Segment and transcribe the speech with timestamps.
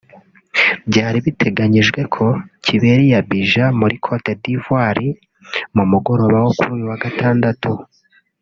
[0.89, 2.25] byari biteganyijwe ko
[2.65, 5.07] kibera i Abidjan muri Cote d’Ivoire
[5.75, 7.69] mu mugoroba wo kuri uyu wa Gatandatu